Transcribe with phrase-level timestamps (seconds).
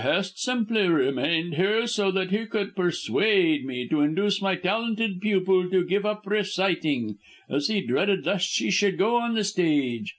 [0.01, 5.69] Hest simply remained here so that he could persuade me to induce my talented pupil
[5.69, 10.09] to give up reciting, as he dreaded lest she should go on the stage.